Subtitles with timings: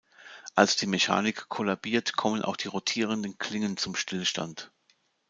[0.55, 4.71] Als die Mechanik kollabiert, kommen auch die rotierenden Klingen zum Stillstand.